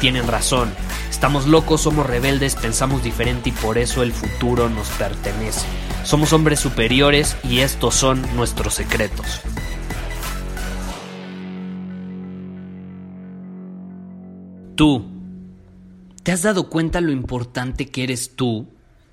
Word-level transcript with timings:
tienen 0.00 0.26
razón. 0.26 0.72
Estamos 1.10 1.46
locos, 1.46 1.82
somos 1.82 2.06
rebeldes, 2.06 2.56
pensamos 2.56 3.04
diferente 3.04 3.50
y 3.50 3.52
por 3.52 3.78
eso 3.78 4.02
el 4.02 4.12
futuro 4.12 4.68
nos 4.68 4.88
pertenece. 4.88 5.66
Somos 6.04 6.32
hombres 6.32 6.58
superiores 6.58 7.36
y 7.44 7.58
estos 7.58 7.94
son 7.94 8.22
nuestros 8.34 8.74
secretos. 8.74 9.42
Tú, 14.74 15.04
¿te 16.22 16.32
has 16.32 16.42
dado 16.42 16.70
cuenta 16.70 17.02
lo 17.02 17.12
importante 17.12 17.90
que 17.90 18.02
eres 18.02 18.34
tú? 18.34 18.66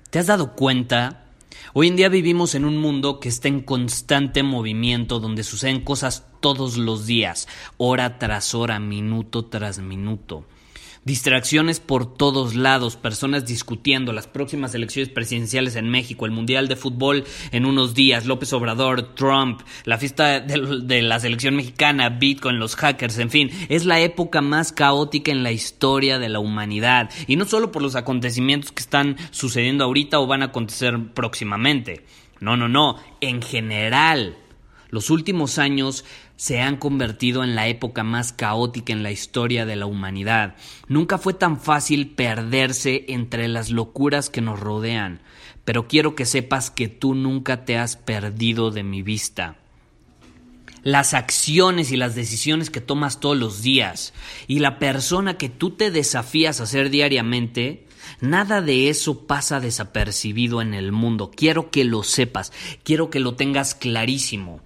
¿Te 0.08 0.18
has 0.18 0.28
dado 0.28 0.54
cuenta? 0.54 1.26
Hoy 1.74 1.88
en 1.88 1.96
día 1.96 2.08
vivimos 2.08 2.54
en 2.54 2.64
un 2.64 2.78
mundo 2.78 3.20
que 3.20 3.28
está 3.28 3.48
en 3.48 3.60
constante 3.60 4.42
movimiento, 4.42 5.20
donde 5.20 5.44
suceden 5.44 5.84
cosas 5.84 6.24
todos 6.40 6.78
los 6.78 7.04
días, 7.04 7.46
hora 7.76 8.18
tras 8.18 8.54
hora, 8.54 8.80
minuto 8.80 9.44
tras 9.44 9.78
minuto. 9.78 10.46
Distracciones 11.08 11.80
por 11.80 12.18
todos 12.18 12.54
lados, 12.54 12.96
personas 12.96 13.46
discutiendo 13.46 14.12
las 14.12 14.26
próximas 14.26 14.74
elecciones 14.74 15.08
presidenciales 15.08 15.74
en 15.74 15.88
México, 15.88 16.26
el 16.26 16.32
Mundial 16.32 16.68
de 16.68 16.76
Fútbol 16.76 17.24
en 17.50 17.64
unos 17.64 17.94
días, 17.94 18.26
López 18.26 18.52
Obrador, 18.52 19.14
Trump, 19.14 19.62
la 19.86 19.96
fiesta 19.96 20.40
de, 20.40 21.00
la 21.00 21.18
selección 21.18 21.56
mexicana, 21.56 22.10
Bitcoin, 22.10 22.58
los 22.58 22.76
hackers, 22.76 23.16
en 23.20 23.30
fin, 23.30 23.50
es 23.70 23.86
la 23.86 24.00
época 24.00 24.42
más 24.42 24.70
caótica 24.70 25.32
en 25.32 25.42
la 25.42 25.50
historia 25.50 26.18
de 26.18 26.28
la 26.28 26.40
humanidad. 26.40 27.08
Y 27.26 27.36
no 27.36 27.46
solo 27.46 27.72
por 27.72 27.80
los 27.80 27.96
acontecimientos 27.96 28.70
que 28.70 28.82
están 28.82 29.16
sucediendo 29.30 29.84
ahorita 29.84 30.20
o 30.20 30.26
van 30.26 30.42
a 30.42 30.46
acontecer 30.48 30.94
próximamente. 31.14 32.04
No, 32.38 32.58
no, 32.58 32.68
no, 32.68 32.96
en 33.22 33.40
general. 33.40 34.36
Los 34.90 35.08
últimos 35.08 35.58
años 35.58 36.04
se 36.38 36.60
han 36.60 36.76
convertido 36.76 37.42
en 37.42 37.56
la 37.56 37.66
época 37.66 38.04
más 38.04 38.32
caótica 38.32 38.92
en 38.92 39.02
la 39.02 39.10
historia 39.10 39.66
de 39.66 39.74
la 39.74 39.86
humanidad. 39.86 40.54
Nunca 40.86 41.18
fue 41.18 41.34
tan 41.34 41.60
fácil 41.60 42.10
perderse 42.10 43.06
entre 43.08 43.48
las 43.48 43.70
locuras 43.70 44.30
que 44.30 44.40
nos 44.40 44.60
rodean, 44.60 45.20
pero 45.64 45.88
quiero 45.88 46.14
que 46.14 46.24
sepas 46.24 46.70
que 46.70 46.86
tú 46.86 47.14
nunca 47.14 47.64
te 47.64 47.76
has 47.76 47.96
perdido 47.96 48.70
de 48.70 48.84
mi 48.84 49.02
vista. 49.02 49.56
Las 50.84 51.12
acciones 51.12 51.90
y 51.90 51.96
las 51.96 52.14
decisiones 52.14 52.70
que 52.70 52.80
tomas 52.80 53.18
todos 53.18 53.36
los 53.36 53.60
días 53.60 54.14
y 54.46 54.60
la 54.60 54.78
persona 54.78 55.38
que 55.38 55.48
tú 55.48 55.72
te 55.72 55.90
desafías 55.90 56.60
a 56.60 56.66
ser 56.66 56.88
diariamente, 56.88 57.84
Nada 58.20 58.62
de 58.62 58.88
eso 58.88 59.26
pasa 59.26 59.60
desapercibido 59.60 60.62
en 60.62 60.72
el 60.72 60.92
mundo. 60.92 61.30
Quiero 61.30 61.70
que 61.70 61.84
lo 61.84 62.02
sepas, 62.02 62.52
quiero 62.82 63.10
que 63.10 63.20
lo 63.20 63.34
tengas 63.34 63.74
clarísimo 63.74 64.62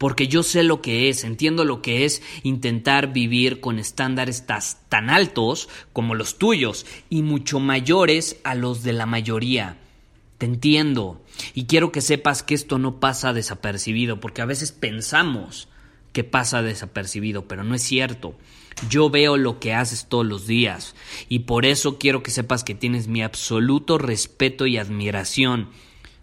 porque 0.00 0.28
yo 0.28 0.42
sé 0.42 0.62
lo 0.62 0.80
que 0.80 1.10
es, 1.10 1.24
entiendo 1.24 1.66
lo 1.66 1.82
que 1.82 2.06
es 2.06 2.22
intentar 2.42 3.12
vivir 3.12 3.60
con 3.60 3.78
estándares 3.78 4.46
tan 4.88 5.10
altos 5.10 5.68
como 5.92 6.14
los 6.14 6.38
tuyos 6.38 6.86
y 7.10 7.20
mucho 7.20 7.60
mayores 7.60 8.40
a 8.42 8.54
los 8.54 8.82
de 8.82 8.94
la 8.94 9.04
mayoría. 9.04 9.76
Te 10.38 10.46
entiendo 10.46 11.22
y 11.52 11.66
quiero 11.66 11.92
que 11.92 12.00
sepas 12.00 12.42
que 12.42 12.54
esto 12.54 12.78
no 12.78 12.98
pasa 12.98 13.34
desapercibido, 13.34 14.20
porque 14.20 14.40
a 14.40 14.46
veces 14.46 14.72
pensamos 14.72 15.68
que 16.14 16.24
pasa 16.24 16.62
desapercibido, 16.62 17.46
pero 17.46 17.62
no 17.62 17.74
es 17.74 17.82
cierto. 17.82 18.34
Yo 18.88 19.10
veo 19.10 19.36
lo 19.36 19.60
que 19.60 19.74
haces 19.74 20.06
todos 20.08 20.24
los 20.24 20.46
días 20.46 20.94
y 21.28 21.40
por 21.40 21.66
eso 21.66 21.98
quiero 21.98 22.22
que 22.22 22.30
sepas 22.30 22.64
que 22.64 22.74
tienes 22.74 23.06
mi 23.06 23.22
absoluto 23.22 23.98
respeto 23.98 24.64
y 24.66 24.78
admiración, 24.78 25.68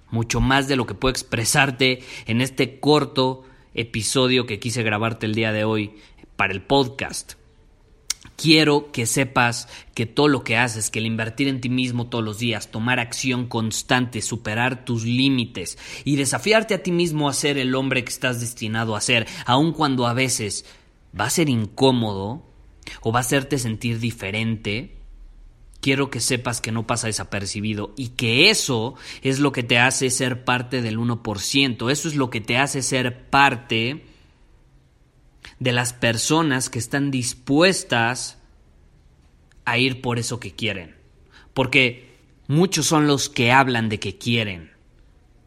mucho 0.10 0.42
más 0.42 0.68
de 0.68 0.78
lo 0.78 0.88
que 0.88 0.96
puedo 0.96 1.12
expresarte 1.12 2.02
en 2.26 2.42
este 2.42 2.80
corto 2.80 3.44
episodio 3.78 4.46
que 4.46 4.60
quise 4.60 4.84
grabarte 4.84 5.26
el 5.26 5.36
día 5.36 5.54
de 5.54 5.64
hoy 5.64 5.94
para 6.36 6.52
el 6.52 6.62
podcast. 6.62 7.34
Quiero 8.36 8.92
que 8.92 9.06
sepas 9.06 9.68
que 9.96 10.06
todo 10.06 10.28
lo 10.28 10.44
que 10.44 10.58
haces, 10.58 10.90
que 10.90 11.00
el 11.00 11.06
invertir 11.06 11.48
en 11.48 11.62
ti 11.62 11.70
mismo 11.70 12.08
todos 12.08 12.24
los 12.24 12.40
días, 12.40 12.70
tomar 12.70 13.00
acción 13.00 13.48
constante, 13.48 14.22
superar 14.22 14.84
tus 14.84 15.06
límites 15.06 15.78
y 16.04 16.18
desafiarte 16.18 16.74
a 16.74 16.84
ti 16.84 16.92
mismo 16.92 17.30
a 17.30 17.34
ser 17.34 17.58
el 17.58 17.74
hombre 17.74 18.04
que 18.04 18.12
estás 18.12 18.40
destinado 18.42 18.96
a 18.96 19.02
ser, 19.02 19.28
aun 19.46 19.72
cuando 19.72 20.06
a 20.06 20.14
veces 20.14 20.66
va 21.20 21.26
a 21.26 21.30
ser 21.32 21.50
incómodo 21.50 22.46
o 23.02 23.12
va 23.12 23.20
a 23.20 23.22
hacerte 23.22 23.58
sentir 23.58 24.00
diferente, 24.00 24.97
quiero 25.88 26.10
que 26.10 26.20
sepas 26.20 26.60
que 26.60 26.74
no 26.74 26.86
pasa 26.86 27.08
desapercibido 27.08 27.94
y 27.96 28.10
que 28.10 28.50
eso 28.50 28.96
es 29.22 29.40
lo 29.40 29.54
que 29.54 29.64
te 29.64 29.80
hace 29.80 30.10
ser 30.10 30.44
parte 30.44 30.82
del 30.82 31.00
1%, 31.00 31.90
eso 31.90 32.08
es 32.10 32.16
lo 32.16 32.30
que 32.30 32.42
te 32.42 32.58
hace 32.58 32.82
ser 32.82 33.30
parte 33.30 34.04
de 35.60 35.72
las 35.72 35.94
personas 35.94 36.70
que 36.70 36.78
están 36.78 37.10
dispuestas 37.10 38.38
a 39.64 39.78
ir 39.78 40.02
por 40.02 40.20
eso 40.20 40.42
que 40.42 40.52
quieren. 40.52 40.98
Porque 41.54 42.18
muchos 42.48 42.86
son 42.86 43.08
los 43.08 43.30
que 43.30 43.54
hablan 43.54 43.88
de 43.88 44.02
que 44.02 44.18
quieren. 44.18 44.72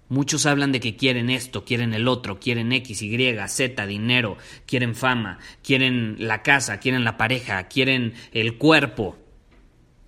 Muchos 0.09 0.47
hablan 0.47 0.72
de 0.72 0.81
que 0.81 0.97
quieren 0.97 1.28
esto, 1.28 1.67
quieren 1.67 1.93
el 1.93 2.09
otro, 2.09 2.41
quieren 2.41 2.72
X, 2.72 3.03
Y, 3.03 3.37
Z, 3.47 3.87
dinero, 3.87 4.39
quieren 4.65 4.95
fama, 4.95 5.39
quieren 5.62 6.17
la 6.19 6.41
casa, 6.41 6.81
quieren 6.81 7.05
la 7.05 7.19
pareja, 7.19 7.65
quieren 7.65 8.15
el 8.33 8.57
cuerpo 8.57 9.19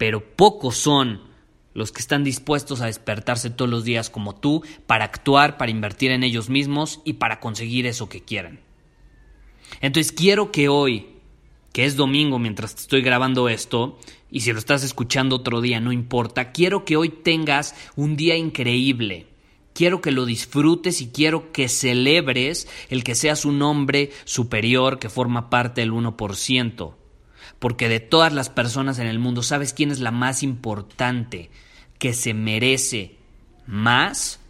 pero 0.03 0.35
pocos 0.35 0.77
son 0.79 1.21
los 1.75 1.93
que 1.93 2.01
están 2.01 2.25
dispuestos 2.25 2.81
a 2.81 2.87
despertarse 2.87 3.51
todos 3.51 3.71
los 3.71 3.85
días 3.85 4.11
como 4.11 4.35
tú 4.35 4.65
para 4.89 5.05
actuar, 5.05 5.57
para 5.59 5.71
invertir 5.71 6.11
en 6.11 6.25
ellos 6.25 6.51
mismos 6.51 7.01
y 7.05 7.13
para 7.13 7.39
conseguir 7.39 7.87
eso 7.87 8.09
que 8.09 8.21
quieren. 8.21 8.59
Entonces 9.81 10.11
quiero 10.11 10.51
que 10.51 10.69
hoy, 10.69 11.07
que 11.73 11.85
es 11.85 11.95
domingo 11.95 12.41
mientras 12.41 12.75
te 12.75 12.81
estoy 12.81 13.03
grabando 13.03 13.49
esto, 13.49 13.97
y 14.29 14.41
si 14.41 14.53
lo 14.53 14.59
estás 14.59 14.83
escuchando 14.83 15.37
otro 15.37 15.61
día, 15.61 15.79
no 15.79 15.93
importa, 15.93 16.51
quiero 16.51 16.85
que 16.85 16.97
hoy 16.97 17.09
tengas 17.09 17.77
un 17.95 18.17
día 18.17 18.35
increíble. 18.37 19.29
Quiero 19.73 20.01
que 20.01 20.11
lo 20.11 20.27
disfrutes 20.27 21.01
y 21.01 21.11
quiero 21.11 21.53
que 21.53 21.69
celebres 21.69 22.67
el 22.91 23.05
que 23.05 23.15
seas 23.15 23.45
un 23.45 23.63
hombre 23.63 24.11
superior 24.25 24.99
que 24.99 25.09
forma 25.09 25.49
parte 25.49 25.81
del 25.81 25.93
1% 25.93 26.95
porque 27.59 27.89
de 27.89 28.01
todas 28.01 28.33
las 28.33 28.51
personas 28.51 28.99
en 28.99 29.07
el 29.07 29.19
mundo, 29.19 29.43
¿sabes 29.43 29.73
quién 29.73 29.91
es 29.91 30.01
la 30.01 30.11
más 30.11 30.43
importante 30.43 31.51
que 31.99 32.13
se 32.13 32.35
merece 32.35 33.17
más? 33.67 34.41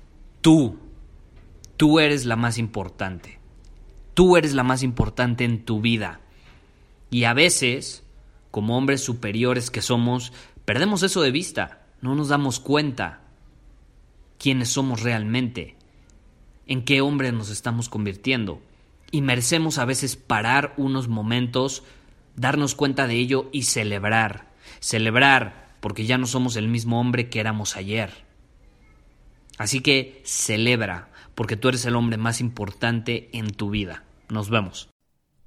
Tú. 0.40 0.78
Tú 1.76 1.98
eres 2.00 2.26
la 2.26 2.36
más 2.36 2.58
importante. 2.58 3.38
Tú 4.14 4.36
eres 4.36 4.54
la 4.54 4.62
más 4.62 4.82
importante 4.82 5.44
en 5.44 5.64
tu 5.64 5.80
vida. 5.80 6.20
Y 7.10 7.24
a 7.24 7.34
veces, 7.34 8.04
como 8.50 8.76
hombres 8.76 9.02
superiores 9.02 9.70
que 9.70 9.82
somos, 9.82 10.32
perdemos 10.64 11.02
eso 11.02 11.22
de 11.22 11.30
vista. 11.30 11.86
No 12.00 12.14
nos 12.14 12.28
damos 12.28 12.60
cuenta 12.60 13.20
quiénes 14.38 14.70
somos 14.70 15.02
realmente, 15.02 15.76
en 16.66 16.84
qué 16.84 17.00
hombre 17.00 17.32
nos 17.32 17.50
estamos 17.50 17.88
convirtiendo. 17.88 18.60
Y 19.10 19.20
merecemos 19.20 19.78
a 19.78 19.84
veces 19.84 20.16
parar 20.16 20.74
unos 20.76 21.06
momentos 21.06 21.84
darnos 22.36 22.74
cuenta 22.74 23.06
de 23.06 23.14
ello 23.14 23.48
y 23.52 23.62
celebrar. 23.62 24.52
Celebrar 24.80 25.76
porque 25.80 26.06
ya 26.06 26.18
no 26.18 26.26
somos 26.26 26.56
el 26.56 26.68
mismo 26.68 27.00
hombre 27.00 27.28
que 27.28 27.40
éramos 27.40 27.76
ayer. 27.76 28.10
Así 29.58 29.80
que 29.80 30.22
celebra 30.24 31.10
porque 31.34 31.56
tú 31.56 31.68
eres 31.68 31.84
el 31.86 31.96
hombre 31.96 32.16
más 32.16 32.40
importante 32.40 33.28
en 33.32 33.52
tu 33.52 33.70
vida. 33.70 34.04
Nos 34.28 34.50
vemos. 34.50 34.91